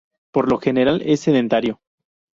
Por 0.31 0.49
lo 0.49 0.57
general 0.57 1.03
es 1.05 1.19
sedentario. 1.19 1.79